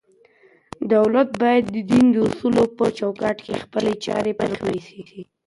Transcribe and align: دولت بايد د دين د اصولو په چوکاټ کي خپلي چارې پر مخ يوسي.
دولت 0.93 1.29
بايد 1.41 1.63
د 1.75 1.77
دين 1.91 2.05
د 2.11 2.15
اصولو 2.27 2.63
په 2.77 2.85
چوکاټ 2.99 3.37
کي 3.45 3.53
خپلي 3.63 3.93
چارې 4.05 4.31
پر 4.39 4.49
مخ 4.53 4.65
يوسي. 4.91 5.21